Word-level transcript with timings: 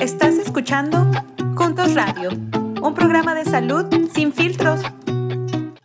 Estás 0.00 0.34
escuchando 0.34 1.10
Juntos 1.56 1.94
Radio, 1.94 2.30
un 2.82 2.94
programa 2.94 3.34
de 3.34 3.46
salud 3.46 3.86
sin 4.12 4.32
filtros. 4.32 4.80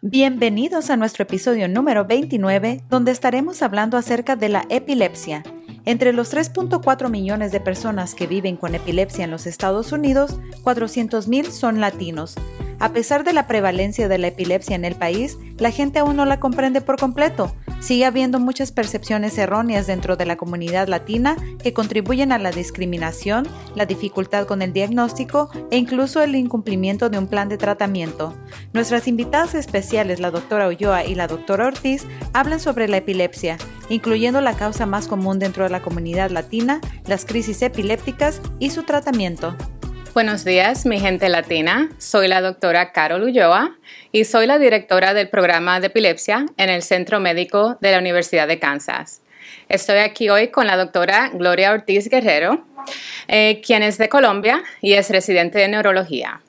Bienvenidos 0.02 0.90
a 0.90 0.98
nuestro 0.98 1.24
episodio 1.24 1.70
número 1.70 2.06
29, 2.06 2.84
donde 2.90 3.12
estaremos 3.12 3.62
hablando 3.62 3.98
acerca 3.98 4.36
de 4.36 4.50
la 4.50 4.66
epilepsia. 4.70 5.44
Entre 5.86 6.12
los 6.12 6.34
3.4 6.34 7.10
millones 7.10 7.54
de 7.54 7.62
personas 7.62 8.14
que 8.14 8.28
viven 8.28 8.58
con 8.58 8.76
epilepsia 8.76 9.24
en 9.24 9.32
los 9.32 9.48
Estados 9.48 9.94
Unidos, 9.94 10.40
400.000 10.64 11.50
son 11.50 11.80
latinos. 11.80 12.36
A 12.80 12.94
pesar 12.94 13.24
de 13.24 13.32
la 13.32 13.48
prevalencia 13.48 14.08
de 14.08 14.18
la 14.18 14.28
epilepsia 14.28 14.76
en 14.76 14.86
el 14.86 14.96
país, 14.96 15.38
la 15.58 15.72
gente 15.72 16.00
aún 16.00 16.18
no 16.18 16.26
la 16.26 16.40
comprende 16.40 16.82
por 16.82 16.98
completo. 16.98 17.56
Sigue 17.82 18.06
habiendo 18.06 18.40
muchas 18.40 18.72
percepciones 18.72 19.36
erróneas 19.40 19.88
dentro 19.88 20.16
de 20.16 20.28
la 20.28 20.38
comunidad 20.38 20.88
latina 20.88 21.36
que 21.64 21.74
contribuyen 21.74 22.32
a 22.32 22.38
la 22.38 22.52
discriminación, 22.52 23.48
la 23.74 23.88
dificultad 23.88 24.46
con 24.46 24.62
el 24.62 24.72
diagnóstico 24.72 25.50
e 25.72 25.78
incluso 25.78 26.22
el 26.22 26.36
incumplimiento 26.36 27.10
de 27.10 27.18
un 27.18 27.26
plan 27.26 27.50
de 27.50 27.58
tratamiento. 27.58 28.38
Nuestras 28.72 29.08
invitadas 29.08 29.56
especiales, 29.56 30.20
la 30.20 30.30
doctora 30.30 30.68
Ulloa 30.68 31.06
y 31.06 31.16
la 31.16 31.26
doctora 31.26 31.66
Ortiz, 31.66 32.06
hablan 32.34 32.60
sobre 32.60 32.88
la 32.88 32.98
epilepsia, 32.98 33.58
incluyendo 33.90 34.42
la 34.42 34.56
causa 34.56 34.86
más 34.86 35.08
común 35.08 35.40
dentro 35.40 35.64
de 35.64 35.72
la 35.72 35.82
comunidad 35.82 36.30
latina, 36.30 36.82
las 37.08 37.26
crisis 37.26 37.64
epilépticas 37.64 38.42
y 38.60 38.70
su 38.70 38.84
tratamiento. 38.84 39.58
Buenos 40.14 40.44
días, 40.44 40.86
mi 40.86 41.00
gente 41.00 41.30
latina. 41.30 41.90
Soy 41.98 42.28
la 42.28 42.42
doctora 42.42 42.92
Carol 42.92 43.24
Ulloa 43.24 43.78
y 44.12 44.26
soy 44.26 44.46
la 44.46 44.60
directora 44.60 45.14
del 45.14 45.30
programa 45.30 45.80
de 45.80 45.88
epilepsia 45.88 46.48
en 46.58 46.70
el 46.70 46.82
Centro 46.82 47.22
Médico 47.22 47.78
de 47.80 47.92
la 47.92 48.00
Universidad 48.00 48.46
de 48.50 48.60
Kansas. 48.60 49.22
Estoy 49.70 50.00
aquí 50.00 50.28
hoy 50.28 50.50
con 50.50 50.68
la 50.68 50.76
doctora 50.76 51.30
Gloria 51.34 51.72
Ortiz 51.72 52.10
Guerrero, 52.10 52.68
eh, 53.30 53.62
quien 53.66 53.84
es 53.84 53.98
de 53.98 54.10
Colombia 54.10 54.62
y 54.82 54.94
es 54.94 55.10
residente 55.10 55.60
de 55.60 55.70
neurología. 55.70 56.42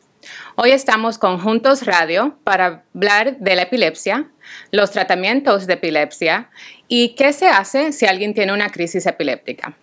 Hoy 0.56 0.72
estamos 0.72 1.18
con 1.18 1.38
Juntos 1.38 1.86
Radio 1.86 2.36
para 2.42 2.82
hablar 2.96 3.36
de 3.36 3.54
la 3.54 3.62
epilepsia, 3.62 4.26
los 4.72 4.90
tratamientos 4.90 5.68
de 5.68 5.74
epilepsia 5.74 6.50
y 6.88 7.10
qué 7.10 7.32
se 7.32 7.46
hace 7.46 7.92
si 7.92 8.06
alguien 8.06 8.34
tiene 8.34 8.52
una 8.52 8.70
crisis 8.70 9.06
epiléptica. 9.06 9.76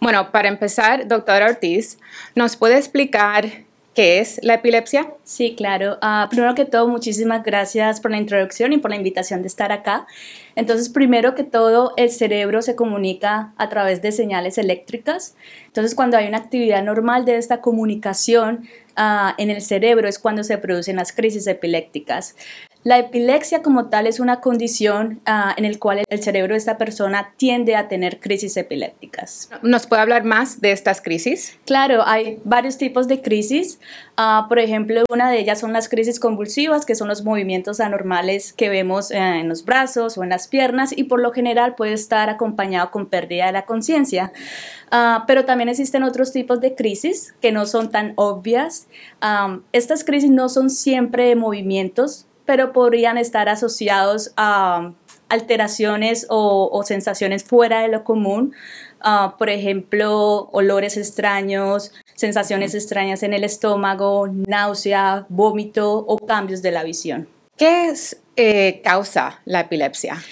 Bueno, 0.00 0.30
para 0.32 0.48
empezar, 0.48 1.08
doctora 1.08 1.46
Ortiz, 1.46 1.98
¿nos 2.34 2.56
puede 2.56 2.76
explicar 2.76 3.64
qué 3.94 4.20
es 4.20 4.40
la 4.42 4.54
epilepsia? 4.54 5.12
Sí, 5.24 5.54
claro. 5.56 5.98
Ah, 6.00 6.26
primero 6.30 6.54
que 6.54 6.64
todo, 6.64 6.88
muchísimas 6.88 7.42
gracias 7.42 8.00
por 8.00 8.10
la 8.10 8.16
introducción 8.16 8.72
y 8.72 8.78
por 8.78 8.90
la 8.90 8.96
invitación 8.96 9.42
de 9.42 9.48
estar 9.48 9.72
acá. 9.72 10.06
Entonces, 10.56 10.88
primero 10.88 11.34
que 11.34 11.44
todo, 11.44 11.92
el 11.96 12.10
cerebro 12.10 12.62
se 12.62 12.74
comunica 12.74 13.52
a 13.56 13.68
través 13.68 14.02
de 14.02 14.12
señales 14.12 14.58
eléctricas. 14.58 15.34
Entonces, 15.66 15.94
cuando 15.94 16.16
hay 16.16 16.26
una 16.26 16.38
actividad 16.38 16.82
normal 16.82 17.24
de 17.24 17.36
esta 17.36 17.60
comunicación 17.60 18.68
ah, 18.96 19.34
en 19.38 19.50
el 19.50 19.60
cerebro 19.60 20.08
es 20.08 20.18
cuando 20.18 20.44
se 20.44 20.58
producen 20.58 20.96
las 20.96 21.12
crisis 21.12 21.46
epilépticas. 21.46 22.36
La 22.84 22.98
epilepsia 22.98 23.62
como 23.62 23.86
tal 23.90 24.08
es 24.08 24.18
una 24.18 24.40
condición 24.40 25.20
uh, 25.28 25.52
en 25.56 25.70
la 25.70 25.78
cual 25.78 26.02
el 26.08 26.22
cerebro 26.22 26.54
de 26.54 26.58
esta 26.58 26.78
persona 26.78 27.32
tiende 27.36 27.76
a 27.76 27.86
tener 27.86 28.18
crisis 28.18 28.56
epilépticas. 28.56 29.50
¿Nos 29.62 29.86
puede 29.86 30.02
hablar 30.02 30.24
más 30.24 30.60
de 30.60 30.72
estas 30.72 31.00
crisis? 31.00 31.56
Claro, 31.64 32.02
hay 32.04 32.40
varios 32.42 32.78
tipos 32.78 33.06
de 33.06 33.22
crisis. 33.22 33.78
Uh, 34.18 34.48
por 34.48 34.58
ejemplo, 34.58 35.04
una 35.08 35.30
de 35.30 35.38
ellas 35.38 35.60
son 35.60 35.72
las 35.72 35.88
crisis 35.88 36.18
convulsivas, 36.18 36.84
que 36.84 36.96
son 36.96 37.06
los 37.06 37.22
movimientos 37.22 37.78
anormales 37.78 38.52
que 38.52 38.68
vemos 38.68 39.12
uh, 39.12 39.14
en 39.14 39.48
los 39.48 39.64
brazos 39.64 40.18
o 40.18 40.24
en 40.24 40.30
las 40.30 40.48
piernas 40.48 40.92
y 40.96 41.04
por 41.04 41.20
lo 41.20 41.30
general 41.30 41.76
puede 41.76 41.92
estar 41.92 42.30
acompañado 42.30 42.90
con 42.90 43.06
pérdida 43.06 43.46
de 43.46 43.52
la 43.52 43.64
conciencia. 43.64 44.32
pero 45.28 45.44
también 45.44 45.68
existen 45.68 46.02
otros 46.02 46.32
tipos 46.32 46.60
de 46.60 46.74
crisis 46.74 47.32
que 47.40 47.52
no 47.52 47.64
son 47.66 47.90
tan 47.90 48.12
obvias. 48.16 48.88
Um, 49.22 49.62
estas 49.72 50.02
crisis 50.02 50.30
no 50.30 50.48
son 50.48 50.68
siempre 50.68 51.34
movimientos, 51.36 52.26
pero 52.44 52.72
podrían 52.72 53.18
estar 53.18 53.48
asociados 53.48 54.32
a 54.36 54.92
alteraciones 55.28 56.26
o, 56.28 56.82
sensaciones 56.84 57.44
fuera 57.44 57.80
de 57.80 57.88
lo 57.88 58.04
común, 58.04 58.54
ah, 59.00 59.36
por 59.38 59.48
ejemplo, 59.48 60.50
olores 60.52 60.98
extraños, 60.98 61.92
sensaciones 62.14 62.74
extrañas 62.74 63.22
en 63.22 63.32
el 63.32 63.42
estómago, 63.42 64.28
náusea, 64.28 65.24
vómito 65.30 66.04
o 66.06 66.18
cambios 66.18 66.60
de 66.60 66.70
la 66.70 66.84
visión. 66.84 67.28
¿Qué 67.56 67.88
es, 67.88 68.20
eh, 68.36 68.82
causa 68.84 69.40
la 69.46 69.60
epilepsia? 69.60 70.22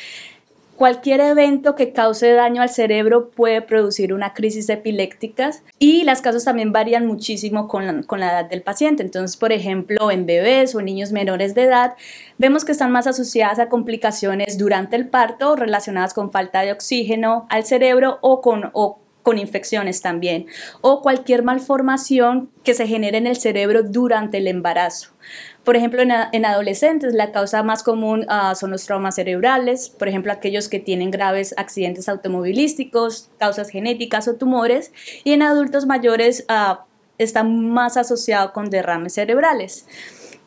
Cualquier 0.81 1.21
evento 1.21 1.75
que 1.75 1.93
cause 1.93 2.33
daño 2.33 2.63
al 2.63 2.71
cerebro 2.71 3.29
puede 3.29 3.61
producir 3.61 4.15
una 4.15 4.33
crisis 4.33 4.67
epiléptica 4.71 5.51
y 5.79 6.05
las 6.05 6.23
causas 6.23 6.47
también 6.47 6.73
varían 6.73 7.07
muchísimo 7.07 7.69
con 7.69 7.87
la, 7.87 8.03
con 8.05 8.19
la 8.19 8.31
edad 8.31 8.45
del 8.49 8.63
paciente. 8.63 9.03
Entonces, 9.03 9.37
por 9.37 9.53
ejemplo, 9.53 10.11
en 10.11 10.25
bebés 10.25 10.75
o 10.75 10.81
niños 10.81 11.13
menores 11.13 11.55
de 11.55 11.65
edad, 11.65 11.97
vemos 12.39 12.65
que 12.65 12.73
están 12.73 12.93
más 12.93 13.07
asociadas 13.07 13.59
a 13.59 13.69
complicaciones 13.69 14.57
durante 14.57 14.97
el 14.97 15.07
parto 15.07 15.55
relacionadas 15.55 16.15
con 16.15 16.33
falta 16.33 16.63
de 16.63 16.73
oxígeno 16.73 17.47
al 17.51 17.65
cerebro 17.67 18.17
o 18.23 18.41
con, 18.41 18.71
o 18.73 19.01
con 19.23 19.39
infecciones 19.39 20.01
también, 20.01 20.47
o 20.81 21.03
cualquier 21.03 21.43
malformación 21.43 22.51
que 22.65 22.73
se 22.73 22.87
genere 22.87 23.19
en 23.19 23.27
el 23.27 23.37
cerebro 23.37 23.83
durante 23.83 24.39
el 24.39 24.49
embarazo. 24.49 25.11
Por 25.71 25.77
ejemplo, 25.77 26.03
en, 26.03 26.45
adolescentes 26.45 27.15
la 27.15 27.31
causa 27.31 27.63
más 27.63 27.85
común 27.85 28.27
ah, 28.29 28.57
son 28.57 28.73
los 28.73 28.85
traumas 28.87 29.15
cerebrales, 29.15 29.89
por 29.89 30.09
ejemplo, 30.09 30.33
aquellos 30.33 30.69
que 30.69 30.81
tienen 30.81 31.13
graves 31.13 31.55
accidentes 31.57 32.09
automovilísticos, 32.09 33.31
causas 33.39 33.71
genéticas 33.71 34.27
o 34.27 34.35
tumores, 34.35 34.93
y 35.23 35.31
en 35.31 35.43
adultos 35.43 35.87
mayores 35.87 36.45
uh, 36.51 36.83
está 37.19 37.45
más 37.45 37.97
asociado 37.97 38.53
con 38.53 38.69
derrames 38.69 39.15
cerebrales. 39.15 39.87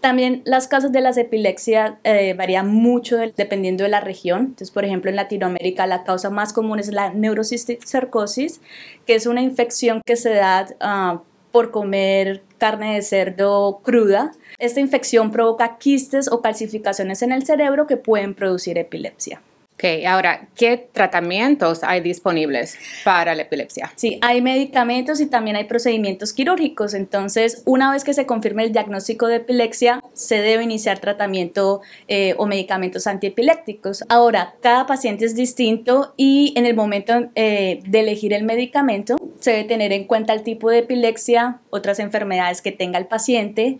También 0.02 0.42
las 0.44 0.68
causas 0.68 0.92
de 0.92 1.00
las 1.00 1.16
epilepsias 1.16 1.94
eh, 2.04 2.34
varían 2.38 2.68
mucho 2.68 3.16
dependiendo 3.16 3.86
de 3.86 3.92
la 3.92 4.02
región. 4.02 4.42
Entonces, 4.42 4.72
por 4.72 4.84
ejemplo, 4.84 5.10
en 5.10 5.16
Latinoamérica 5.16 5.88
la 5.88 6.04
causa 6.04 6.32
más 6.32 6.52
común 6.52 6.80
es 6.80 6.90
la 6.92 7.14
neurocisticercosis, 7.14 8.60
que 9.06 9.16
es 9.16 9.26
una 9.26 9.42
infección 9.42 10.02
que 10.06 10.18
se 10.18 10.34
da 10.34 10.68
ah, 10.82 11.22
por 11.54 11.70
comer 11.70 12.42
carne 12.58 12.96
de 12.96 13.04
cerdo 13.04 13.80
cruda. 13.84 14.32
Esta 14.58 14.80
infección 14.80 15.30
provoca 15.30 15.78
quistes 15.78 16.28
o 16.32 16.42
calcificaciones 16.42 17.22
en 17.22 17.32
el 17.32 17.46
cerebro 17.46 17.86
que 17.86 17.96
pueden 17.96 18.34
producir 18.34 18.80
epilepsia. 18.80 19.40
Ok, 19.74 20.06
ahora, 20.08 20.48
¿qué 20.56 20.78
tratamientos 20.78 21.84
hay 21.84 22.00
disponibles 22.00 22.78
para 23.04 23.34
la 23.34 23.42
epilepsia? 23.42 23.92
Sí, 23.96 24.20
hay 24.22 24.40
medicamentos 24.40 25.20
y 25.20 25.26
también 25.26 25.56
hay 25.56 25.64
procedimientos 25.64 26.32
quirúrgicos. 26.32 26.94
Entonces, 26.94 27.64
una 27.66 27.92
vez 27.92 28.04
que 28.04 28.14
se 28.14 28.28
confirme 28.28 28.64
el 28.64 28.72
diagnóstico 28.72 29.26
de 29.26 29.38
epilepsia, 29.38 30.02
se 30.14 30.42
debe 30.42 30.64
iniciar 30.64 31.00
tratamiento 31.00 31.82
eh, 32.08 32.36
o 32.38 32.46
medicamentos 32.46 33.08
antiepilépticos. 33.08 34.04
Ahora, 34.10 34.54
cada 34.62 34.86
paciente 34.86 35.26
es 35.26 35.36
distinto 35.36 36.14
y 36.18 36.54
en 36.56 36.68
el 36.68 36.76
momento 36.76 37.32
eh, 37.34 37.82
de 37.86 38.00
elegir 38.00 38.34
el 38.34 38.44
medicamento, 38.44 39.16
se 39.40 39.52
debe 39.52 39.64
tener 39.64 39.92
en 39.92 40.06
cuenta 40.06 40.34
el 40.34 40.44
tipo 40.44 40.70
de 40.70 40.80
epilepsia, 40.80 41.62
otras 41.72 41.98
enfermedades 41.98 42.62
que 42.62 42.72
tenga 42.72 43.00
el 43.00 43.08
paciente. 43.08 43.80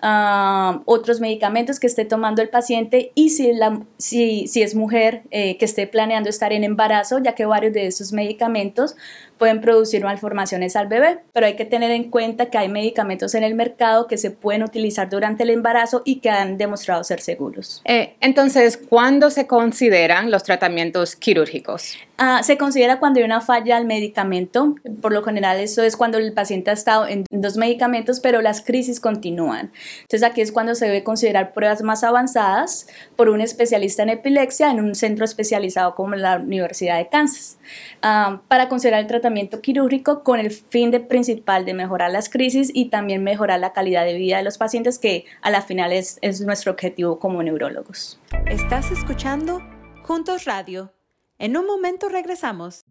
Ah, 0.00 0.82
otros 0.84 1.18
medicamentos 1.18 1.80
que 1.80 1.88
esté 1.88 2.04
tomando 2.04 2.40
el 2.40 2.48
paciente 2.48 3.10
y 3.16 3.30
si, 3.30 3.52
la, 3.52 3.80
si, 3.96 4.46
si 4.46 4.62
es 4.62 4.76
mujer 4.76 5.22
eh, 5.32 5.58
que 5.58 5.64
esté 5.64 5.88
planeando 5.88 6.30
estar 6.30 6.52
en 6.52 6.62
embarazo, 6.62 7.18
ya 7.18 7.34
que 7.34 7.46
varios 7.46 7.72
de 7.72 7.88
esos 7.88 8.12
medicamentos 8.12 8.94
pueden 9.38 9.60
producir 9.60 10.04
malformaciones 10.04 10.76
al 10.76 10.88
bebé, 10.88 11.20
pero 11.32 11.46
hay 11.46 11.56
que 11.56 11.64
tener 11.64 11.90
en 11.90 12.10
cuenta 12.10 12.46
que 12.46 12.58
hay 12.58 12.68
medicamentos 12.68 13.34
en 13.34 13.44
el 13.44 13.54
mercado 13.54 14.06
que 14.06 14.18
se 14.18 14.30
pueden 14.30 14.62
utilizar 14.62 15.08
durante 15.08 15.44
el 15.44 15.50
embarazo 15.50 16.02
y 16.04 16.16
que 16.16 16.30
han 16.30 16.58
demostrado 16.58 17.04
ser 17.04 17.20
seguros. 17.20 17.80
Eh, 17.84 18.16
entonces, 18.20 18.76
¿cuándo 18.76 19.30
se 19.30 19.46
consideran 19.46 20.30
los 20.30 20.42
tratamientos 20.42 21.16
quirúrgicos? 21.16 21.96
Ah, 22.20 22.42
se 22.42 22.58
considera 22.58 22.98
cuando 22.98 23.20
hay 23.20 23.24
una 23.24 23.40
falla 23.40 23.76
al 23.76 23.84
medicamento. 23.84 24.74
Por 25.00 25.12
lo 25.12 25.22
general, 25.22 25.60
eso 25.60 25.84
es 25.84 25.96
cuando 25.96 26.18
el 26.18 26.32
paciente 26.32 26.70
ha 26.70 26.74
estado 26.74 27.06
en 27.06 27.24
dos 27.30 27.56
medicamentos, 27.56 28.18
pero 28.18 28.42
las 28.42 28.60
crisis 28.60 28.98
continúan. 28.98 29.70
Entonces, 30.02 30.24
aquí 30.24 30.40
es 30.40 30.50
cuando 30.50 30.74
se 30.74 30.86
debe 30.86 31.04
considerar 31.04 31.52
pruebas 31.52 31.82
más 31.82 32.02
avanzadas 32.02 32.88
por 33.14 33.28
un 33.28 33.40
especialista 33.40 34.02
en 34.02 34.08
epilepsia 34.08 34.70
en 34.72 34.80
un 34.80 34.96
centro 34.96 35.24
especializado 35.24 35.94
como 35.94 36.16
la 36.16 36.38
Universidad 36.38 36.98
de 36.98 37.08
Kansas. 37.08 37.58
Ah, 38.02 38.40
para 38.48 38.68
considerar 38.68 39.00
el 39.00 39.06
tratamiento 39.06 39.27
quirúrgico 39.62 40.22
con 40.22 40.40
el 40.40 40.50
fin 40.50 40.90
de 40.90 41.00
principal 41.00 41.64
de 41.64 41.74
mejorar 41.74 42.10
las 42.10 42.28
crisis 42.28 42.70
y 42.72 42.86
también 42.86 43.24
mejorar 43.24 43.60
la 43.60 43.72
calidad 43.72 44.04
de 44.04 44.14
vida 44.14 44.38
de 44.38 44.42
los 44.42 44.58
pacientes, 44.58 44.98
que 44.98 45.24
a 45.42 45.50
la 45.50 45.62
final 45.62 45.92
es, 45.92 46.18
es 46.22 46.40
nuestro 46.40 46.72
objetivo 46.72 47.18
como 47.18 47.42
neurólogos. 47.42 48.20
Estás 48.46 48.90
escuchando 48.90 49.62
Juntos 50.02 50.44
Radio. 50.44 50.92
En 51.38 51.56
un 51.56 51.66
momento 51.66 52.08
regresamos. 52.08 52.84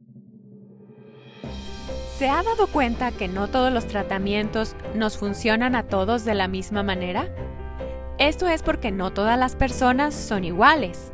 ¿Se 2.18 2.30
ha 2.30 2.42
dado 2.42 2.68
cuenta 2.68 3.12
que 3.12 3.28
no 3.28 3.48
todos 3.48 3.72
los 3.72 3.86
tratamientos 3.86 4.76
nos 4.96 5.18
funcionan 5.18 5.76
a 5.76 5.84
todos 5.84 6.26
de 6.26 6.34
la 6.34 6.48
misma 6.48 6.82
manera? 6.82 7.28
Esto 8.18 8.48
es 8.48 8.64
porque 8.64 8.92
no 8.92 9.14
todas 9.14 9.38
las 9.38 9.56
personas 9.56 10.16
son 10.16 10.44
iguales. 10.44 11.12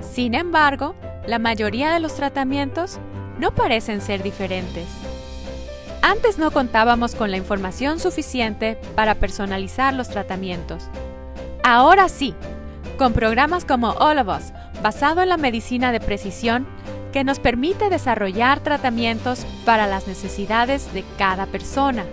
Sin 0.00 0.34
embargo, 0.34 0.94
la 1.26 1.40
mayoría 1.40 1.92
de 1.92 1.98
los 1.98 2.14
tratamientos 2.14 3.00
no 3.38 3.54
parecen 3.54 4.00
ser 4.00 4.22
diferentes. 4.22 4.86
Antes 6.02 6.38
no 6.38 6.50
contábamos 6.50 7.14
con 7.14 7.30
la 7.30 7.38
información 7.38 7.98
suficiente 7.98 8.78
para 8.94 9.14
personalizar 9.14 9.94
los 9.94 10.08
tratamientos. 10.08 10.88
Ahora 11.62 12.10
sí, 12.10 12.34
con 12.98 13.14
programas 13.14 13.64
como 13.64 13.92
All 13.92 14.18
of 14.18 14.28
Us, 14.28 14.52
basado 14.82 15.22
en 15.22 15.30
la 15.30 15.38
medicina 15.38 15.92
de 15.92 16.00
precisión, 16.00 16.66
que 17.12 17.24
nos 17.24 17.38
permite 17.38 17.88
desarrollar 17.88 18.60
tratamientos 18.60 19.46
para 19.64 19.86
las 19.86 20.06
necesidades 20.06 20.92
de 20.92 21.04
cada 21.16 21.46
persona. 21.46 22.04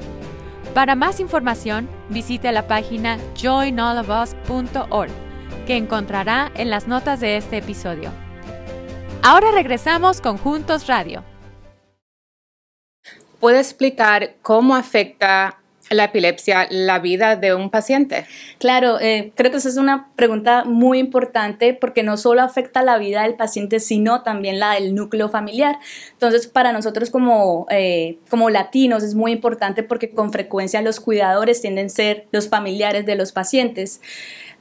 Para 0.74 0.96
más 0.96 1.20
información, 1.20 1.90
visite 2.10 2.52
la 2.52 2.68
página 2.68 3.18
joinallofus.org, 3.36 5.12
que 5.68 5.76
encontrará 5.76 6.52
en 6.56 6.70
las 6.70 6.88
notas 6.88 7.20
de 7.20 7.36
este 7.36 7.58
episodio. 7.58 8.12
Ahora 9.24 9.52
regresamos 9.52 10.20
con 10.20 10.40
Juntos 10.40 10.88
Radio. 10.88 11.24
¿Puede 13.40 13.60
explicar 13.60 14.34
cómo 14.42 14.76
afecta 14.76 15.60
la 15.92 16.06
epilepsia 16.06 16.68
la 16.72 16.98
vida 16.98 17.36
de 17.36 17.54
un 17.54 17.70
paciente? 17.70 18.26
Claro, 18.58 19.00
eh, 19.00 19.32
creo 19.36 19.52
que 19.52 19.58
esa 19.58 19.70
es 19.70 19.78
una 19.78 20.12
pregunta 20.16 20.64
muy 20.64 20.98
importante 20.98 21.76
porque 21.76 22.02
no 22.02 22.18
solo 22.18 22.42
afecta 22.42 22.82
la 22.82 22.98
vida 22.98 23.22
del 23.22 23.36
paciente, 23.36 23.80
sino 23.80 24.24
también 24.24 24.60
la 24.60 24.74
del 24.74 24.96
núcleo 24.96 25.30
familiar. 25.30 25.78
Entonces, 26.14 26.48
para 26.48 26.72
nosotros 26.72 27.12
como, 27.12 27.68
eh, 27.70 28.18
como 28.32 28.50
latinos 28.50 29.04
es 29.04 29.14
muy 29.14 29.34
importante 29.34 29.84
porque 29.84 30.10
con 30.10 30.32
frecuencia 30.32 30.82
los 30.82 31.00
cuidadores 31.00 31.62
tienden 31.62 31.88
a 31.88 31.90
ser 31.90 32.26
los 32.32 32.50
familiares 32.50 33.06
de 33.06 33.16
los 33.16 33.34
pacientes. 33.34 34.02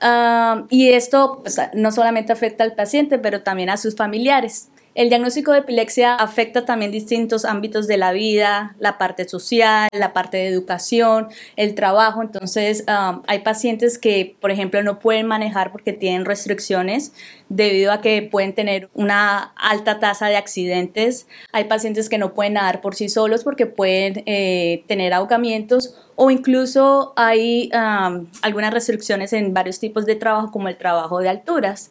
Ah, 0.00 0.64
y 0.70 0.90
esto 0.92 1.40
pues, 1.42 1.60
no 1.74 1.92
solamente 1.92 2.32
afecta 2.32 2.64
al 2.64 2.74
paciente, 2.74 3.18
pero 3.18 3.42
también 3.42 3.70
a 3.70 3.76
sus 3.76 3.96
familiares. 3.96 4.70
El 4.94 5.08
diagnóstico 5.08 5.52
de 5.52 5.60
epilepsia 5.60 6.16
afecta 6.16 6.64
también 6.64 6.90
distintos 6.90 7.44
ámbitos 7.44 7.86
de 7.86 7.96
la 7.96 8.10
vida, 8.10 8.74
la 8.80 8.98
parte 8.98 9.28
social, 9.28 9.88
la 9.92 10.12
parte 10.12 10.38
de 10.38 10.48
educación, 10.48 11.28
el 11.54 11.76
trabajo. 11.76 12.22
Entonces, 12.22 12.84
um, 12.88 13.22
hay 13.28 13.38
pacientes 13.40 13.98
que, 13.98 14.36
por 14.40 14.50
ejemplo, 14.50 14.82
no 14.82 14.98
pueden 14.98 15.26
manejar 15.26 15.70
porque 15.70 15.92
tienen 15.92 16.24
restricciones 16.24 17.12
debido 17.48 17.92
a 17.92 18.00
que 18.00 18.22
pueden 18.22 18.52
tener 18.52 18.90
una 18.92 19.52
alta 19.56 20.00
tasa 20.00 20.26
de 20.26 20.36
accidentes. 20.36 21.28
Hay 21.52 21.64
pacientes 21.64 22.08
que 22.08 22.18
no 22.18 22.34
pueden 22.34 22.54
nadar 22.54 22.80
por 22.80 22.96
sí 22.96 23.08
solos 23.08 23.44
porque 23.44 23.66
pueden 23.66 24.24
eh, 24.26 24.82
tener 24.88 25.12
ahogamientos 25.12 25.94
o 26.22 26.30
incluso 26.30 27.14
hay 27.16 27.70
um, 27.72 28.26
algunas 28.42 28.74
restricciones 28.74 29.32
en 29.32 29.54
varios 29.54 29.78
tipos 29.78 30.04
de 30.04 30.16
trabajo 30.16 30.50
como 30.50 30.68
el 30.68 30.76
trabajo 30.76 31.20
de 31.20 31.30
alturas. 31.30 31.90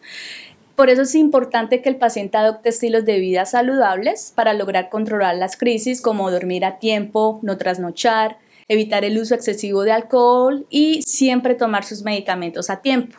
Por 0.80 0.90
eso 0.90 1.02
es 1.02 1.14
importante 1.14 1.82
que 1.82 1.90
el 1.90 1.98
paciente 1.98 2.38
adopte 2.38 2.70
estilos 2.70 3.04
de 3.04 3.20
vida 3.20 3.46
saludables 3.46 4.32
para 4.34 4.54
lograr 4.54 4.88
controlar 4.88 5.36
las 5.36 5.58
crisis 5.58 6.02
como 6.02 6.32
dormir 6.32 6.64
a 6.64 6.78
tiempo, 6.78 7.42
no 7.44 7.58
trasnochar, 7.58 8.38
evitar 8.70 9.04
el 9.04 9.20
uso 9.20 9.36
excesivo 9.36 9.84
de 9.84 9.92
alcohol 9.92 10.66
y 10.70 11.02
siempre 11.02 11.56
tomar 11.56 11.84
sus 11.84 12.04
medicamentos 12.04 12.70
a 12.70 12.82
tiempo. 12.82 13.18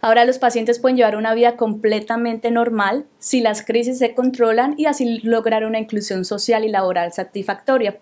Ahora 0.00 0.24
los 0.24 0.40
pacientes 0.40 0.80
pueden 0.80 0.96
llevar 0.96 1.14
una 1.14 1.32
vida 1.32 1.56
completamente 1.56 2.50
normal 2.50 3.06
si 3.20 3.40
las 3.40 3.64
crisis 3.64 3.98
se 3.98 4.12
controlan 4.16 4.74
y 4.76 4.86
así 4.86 5.20
lograr 5.20 5.64
una 5.64 5.78
inclusión 5.78 6.24
social 6.24 6.64
y 6.64 6.70
laboral 6.70 7.12
satisfactoria. 7.12 8.00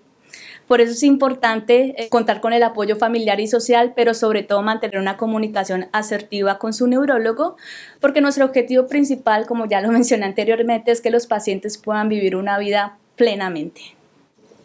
Por 0.66 0.80
eso 0.80 0.92
es 0.92 1.02
importante 1.02 1.94
eh, 1.96 2.08
contar 2.08 2.40
con 2.40 2.52
el 2.52 2.62
apoyo 2.62 2.96
familiar 2.96 3.40
y 3.40 3.46
social, 3.46 3.92
pero 3.94 4.14
sobre 4.14 4.42
todo 4.42 4.62
mantener 4.62 4.98
una 4.98 5.16
comunicación 5.16 5.88
asertiva 5.92 6.58
con 6.58 6.72
su 6.72 6.86
neurólogo, 6.86 7.56
porque 8.00 8.20
nuestro 8.20 8.46
objetivo 8.46 8.86
principal, 8.86 9.46
como 9.46 9.66
ya 9.66 9.80
lo 9.80 9.88
mencioné 9.92 10.24
anteriormente, 10.24 10.90
es 10.90 11.00
que 11.00 11.10
los 11.10 11.26
pacientes 11.26 11.78
puedan 11.78 12.08
vivir 12.08 12.36
una 12.36 12.58
vida 12.58 12.96
plenamente. 13.16 13.80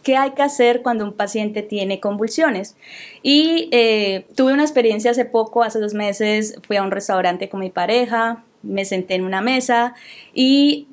¿Qué 0.04 0.16
hay 0.16 0.32
que 0.32 0.42
hacer 0.42 0.82
cuando 0.82 1.04
un 1.04 1.14
paciente 1.14 1.62
tiene 1.62 2.00
convulsiones? 2.00 2.78
Y 3.22 3.68
eh, 3.72 4.26
tuve 4.36 4.54
una 4.54 4.64
experiencia 4.64 5.12
hace 5.12 5.26
poco, 5.26 5.62
hace 5.62 5.80
dos 5.80 5.94
meses, 5.94 6.58
fui 6.66 6.78
a 6.78 6.84
un 6.84 6.92
restaurante 6.92 7.50
con 7.50 7.60
mi 7.60 7.70
pareja, 7.70 8.44
me 8.64 8.86
senté 8.86 9.16
en 9.16 9.26
una 9.26 9.42
mesa 9.42 9.94
y 10.34 10.88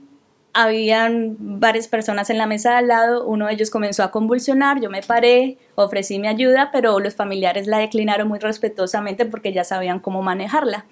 habían 0.57 1.37
varias 1.39 1.87
personas 1.87 2.31
en 2.31 2.39
la 2.39 2.47
mesa 2.47 2.71
de 2.71 2.77
al 2.77 2.89
lado, 2.89 3.27
uno 3.27 3.47
de 3.47 3.53
ellos 3.53 3.69
comenzó 3.69 4.03
a 4.03 4.11
convulsionar, 4.11 4.81
yo 4.81 4.89
me 4.89 5.03
paré, 5.03 5.59
ofrecí 5.75 6.19
mi 6.19 6.29
ayuda, 6.29 6.71
pero 6.73 6.99
los 6.99 7.15
familiares 7.15 7.67
la 7.67 7.79
declinaron 7.79 8.27
muy 8.27 8.39
respetuosamente 8.39 9.27
porque 9.27 9.53
ya 9.53 9.65
sabían 9.65 10.01
cómo 10.01 10.23
manejarla. 10.23 10.87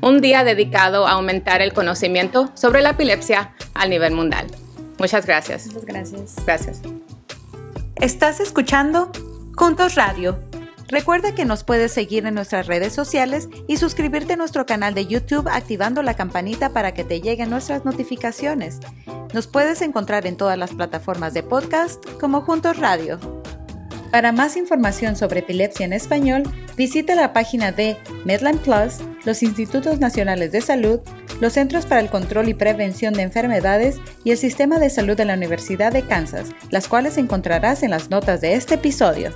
Un 0.00 0.20
día 0.20 0.42
dedicado 0.42 1.06
a 1.06 1.12
aumentar 1.12 1.62
el 1.62 1.72
conocimiento 1.72 2.50
sobre 2.54 2.82
la 2.82 2.90
epilepsia 2.90 3.54
a 3.74 3.86
nivel 3.86 4.12
mundial. 4.12 4.48
Muchas 4.98 5.24
gracias. 5.24 5.68
Muchas 5.68 5.84
gracias. 5.84 6.34
Gracias. 6.44 6.82
Estás 7.94 8.40
escuchando 8.40 9.12
Juntos 9.54 9.94
Radio 9.94 10.36
Recuerda 10.88 11.34
que 11.34 11.44
nos 11.44 11.64
puedes 11.64 11.92
seguir 11.92 12.26
en 12.26 12.34
nuestras 12.34 12.66
redes 12.68 12.92
sociales 12.92 13.48
y 13.66 13.76
suscribirte 13.76 14.34
a 14.34 14.36
nuestro 14.36 14.66
canal 14.66 14.94
de 14.94 15.06
YouTube 15.06 15.48
activando 15.48 16.02
la 16.02 16.14
campanita 16.14 16.70
para 16.70 16.94
que 16.94 17.02
te 17.02 17.20
lleguen 17.20 17.50
nuestras 17.50 17.84
notificaciones. 17.84 18.78
Nos 19.34 19.48
puedes 19.48 19.82
encontrar 19.82 20.26
en 20.26 20.36
todas 20.36 20.56
las 20.56 20.72
plataformas 20.72 21.34
de 21.34 21.42
podcast 21.42 22.04
como 22.20 22.42
Juntos 22.42 22.78
Radio. 22.78 23.18
Para 24.12 24.30
más 24.30 24.56
información 24.56 25.16
sobre 25.16 25.40
epilepsia 25.40 25.84
en 25.84 25.92
español, 25.92 26.44
visita 26.76 27.16
la 27.16 27.32
página 27.32 27.72
de 27.72 27.96
Medline 28.24 28.58
Plus, 28.58 28.98
los 29.24 29.42
Institutos 29.42 29.98
Nacionales 29.98 30.52
de 30.52 30.60
Salud, 30.60 31.00
los 31.40 31.54
Centros 31.54 31.84
para 31.84 32.00
el 32.00 32.08
Control 32.08 32.48
y 32.48 32.54
Prevención 32.54 33.12
de 33.12 33.22
Enfermedades 33.22 33.98
y 34.22 34.30
el 34.30 34.38
Sistema 34.38 34.78
de 34.78 34.88
Salud 34.88 35.16
de 35.16 35.24
la 35.24 35.34
Universidad 35.34 35.92
de 35.92 36.02
Kansas, 36.02 36.50
las 36.70 36.86
cuales 36.86 37.18
encontrarás 37.18 37.82
en 37.82 37.90
las 37.90 38.08
notas 38.08 38.40
de 38.40 38.54
este 38.54 38.76
episodio. 38.76 39.34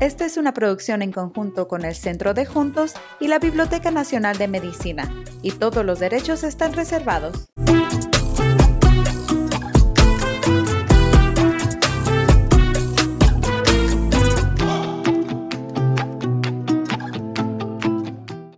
Esta 0.00 0.26
es 0.26 0.36
una 0.36 0.54
producción 0.54 1.02
en 1.02 1.10
conjunto 1.10 1.66
con 1.66 1.84
el 1.84 1.96
Centro 1.96 2.32
de 2.32 2.46
Juntos 2.46 2.94
y 3.18 3.26
la 3.26 3.40
Biblioteca 3.40 3.90
Nacional 3.90 4.38
de 4.38 4.46
Medicina, 4.46 5.12
y 5.42 5.50
todos 5.50 5.84
los 5.84 5.98
derechos 5.98 6.44
están 6.44 6.72
reservados. 6.72 7.48